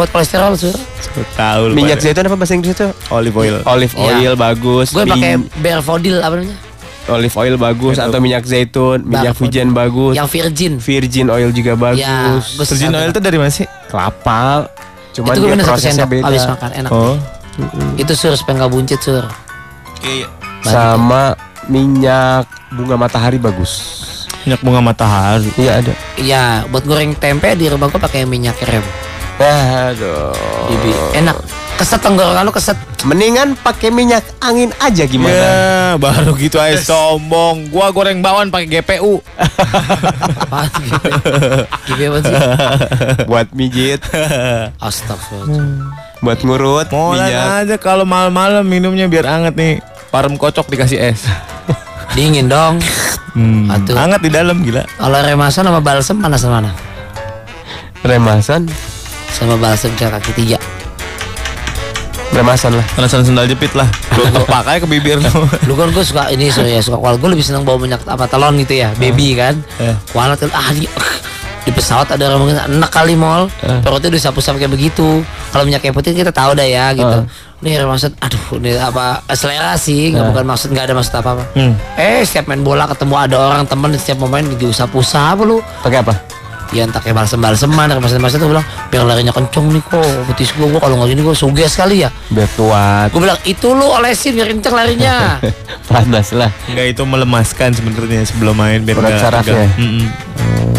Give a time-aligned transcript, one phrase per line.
[0.00, 0.72] buat kolesterol sur.
[1.36, 2.88] Tahu lu Minyak zaitun apa bahasa Inggris itu?
[3.12, 3.56] olive oil.
[3.68, 4.16] Olive Iya.
[4.16, 4.88] oil bagus.
[4.90, 6.56] Gue pakai Berfodil apa namanya?
[7.10, 10.14] olive oil bagus atau minyak zaitun, minyak hujan bagus.
[10.14, 10.72] Yang virgin.
[10.78, 12.44] Virgin oil juga Ya, bagus.
[12.54, 13.66] gua Virgin oil itu dari mana sih?
[13.90, 14.70] Kelapa.
[15.10, 16.24] Cuman itu dia satu prosesnya sendok beda.
[16.24, 16.90] habis makan enak.
[16.94, 17.16] Oh.
[17.98, 19.24] Itu sur supaya nggak buncit sur.
[20.00, 20.26] Iya.
[20.62, 21.34] Sama
[21.66, 23.72] minyak bunga matahari bagus.
[24.46, 25.50] Minyak bunga matahari.
[25.58, 25.92] Iya ada.
[26.14, 28.86] Iya, buat goreng tempe di rumah gue pakai minyak krem.
[29.40, 30.36] Aduh.
[30.68, 31.36] Bibi, enak.
[31.74, 32.76] Keset tenggorokan lu keset.
[33.08, 35.32] Mendingan pakai minyak angin aja gimana?
[35.32, 37.72] Ya, baru gitu aja sombong.
[37.72, 39.24] Gua goreng bawang pakai GPU.
[40.44, 41.08] Apaan apa
[42.20, 42.36] sih?
[43.24, 44.04] buat mijit,
[44.76, 45.88] Astagfirullah.
[46.20, 47.44] buat ngurut Molan minyak.
[47.64, 49.74] aja kalau malam-malam minumnya biar anget nih.
[50.12, 51.24] Parem kocok dikasih es.
[52.16, 52.76] Dingin dong.
[53.32, 53.72] Hmm.
[53.72, 53.96] Atuh.
[53.96, 54.84] Anget di dalam gila.
[54.84, 56.70] Kalau remasan sama balsem mana sama mana?
[58.04, 58.68] Remasan,
[59.32, 60.58] Sama balsem cara kaki tiga.
[62.30, 62.86] remasan lah.
[62.94, 63.90] Alasan sendal jepit lah.
[64.14, 65.26] Gua pakai ke bibir lu.
[65.68, 68.30] Lu kan gue suka ini sorry ya suka kalau gue lebih seneng bawa minyak apa
[68.30, 69.58] telon gitu ya, baby kan.
[69.82, 69.98] Eh.
[70.14, 70.86] Kualat kan ah di,
[71.66, 73.50] di pesawat ada orang mungkin enak kali mall,
[73.82, 75.26] perutnya udah sapu-sapu kayak begitu.
[75.50, 77.18] Kalau minyak kayak putih kita tahu dah ya gitu.
[77.60, 81.44] Ini maksud, aduh, ini apa selera sih, nggak bukan maksud nggak ada maksud apa apa.
[81.58, 81.74] Hmm.
[81.98, 85.58] Eh setiap main bola ketemu ada orang temen setiap mau main diusap-usap lu.
[85.82, 86.14] Pakai apa?
[86.70, 90.70] Ya entah kayak balsem-balseman, kayak balsem-balsem tuh bilang biar larinya kenceng nih kok, betis gua,
[90.70, 92.14] gua kalau nggak gini gua suges sekali ya.
[92.30, 93.10] Biar kuat.
[93.10, 95.42] Gue bilang itu lu olesin biar kenceng larinya.
[95.90, 96.46] Panas lah.
[96.66, 99.66] Enggak itu melemaskan sebenarnya sebelum main biar nggak sarafnya.
[99.66, 99.70] tegang.
[99.76, 100.06] Mm-mm.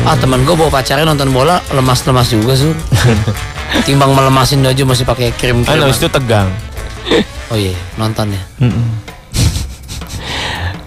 [0.00, 2.72] Ah teman gue bawa pacarnya nonton bola lemas-lemas juga sur.
[3.86, 5.82] Timbang melemasin aja masih pakai krim Ah, krim.
[5.82, 6.48] habis itu tegang.
[7.50, 8.42] Oh iya nonton ya.
[8.62, 8.86] Mm-mm.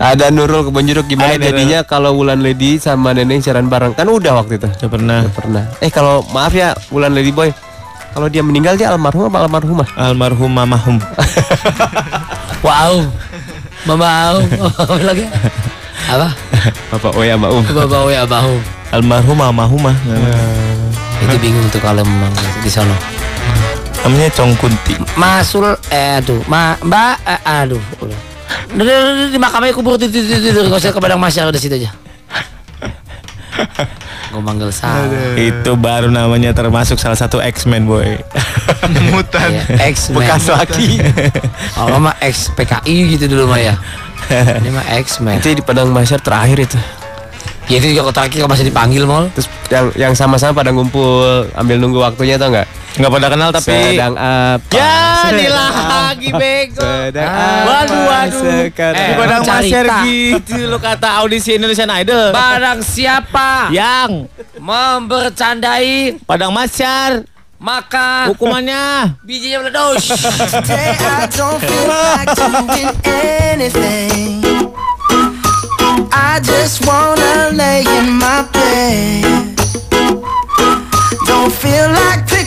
[0.04, 1.48] Ada Nurul kebon jeruk gimana Hai, Nurul.
[1.48, 3.96] jadinya kalau Wulan Lady sama Neneng siaran bareng?
[3.96, 4.68] Kan udah waktu itu.
[4.68, 5.20] Udah pernah.
[5.32, 5.64] Pernah.
[5.80, 7.56] Eh kalau maaf ya Wulan Lady Boy.
[8.12, 9.88] Kalau dia meninggal dia almarhum apa almarhumah?
[9.96, 11.00] Almarhum mamahum.
[12.62, 13.08] Wow.
[13.88, 14.44] Mamau.
[14.80, 15.26] Apa lagi?
[16.08, 16.30] Apa?
[16.91, 17.64] Bapak Oya Mbak Um.
[17.88, 18.56] Bawa ya bahu.
[18.91, 19.96] Almarhum mamahumah.
[21.24, 22.94] Itu bingung tuh kalau memang di sana.
[24.03, 25.00] Namanya Cong Kunti.
[25.16, 27.80] Masul eh aduh, ma mbak eh, aduh
[28.73, 31.91] di makamnya kubur di di di di nggak usah ke Padang Masyar udah situ aja.
[34.34, 35.13] Gue manggil salah.
[35.38, 38.17] Itu baru namanya termasuk salah satu X-Men boy.
[39.13, 39.53] Mutan.
[39.53, 40.25] Iya, X-Men.
[40.25, 40.97] Bekas laki.
[41.78, 43.75] Oh mah X PKI gitu dulu mah ya.
[44.34, 45.38] Ini mah X-Men.
[45.38, 46.79] itu di Padang Masyar terakhir itu.
[47.69, 49.29] Ya itu juga terakhir masih dipanggil mall.
[49.38, 52.67] Terus yang yang sama-sama pada ngumpul ambil nunggu waktunya tau nggak?
[52.94, 53.74] Nggak pada kenal tapi.
[53.74, 54.70] Sedang apa?
[54.70, 56.81] Ya, Sedang dilagi bego.
[56.81, 57.62] Sedang Ah.
[57.66, 58.42] Waduh, apa waduh.
[58.62, 58.94] sekarang?
[58.96, 59.58] Di Eh, Padang cerita.
[59.58, 62.30] Masyar gitu lo kata audisi Indonesian Idol.
[62.32, 67.26] Barang siapa Yang membercandai Padang Masyar
[67.58, 70.12] maka hukumannya bijinya meledos.
[70.52, 72.92] Today I don't feel like doing
[73.48, 74.44] anything.
[76.12, 79.22] I just wanna lay in my bed.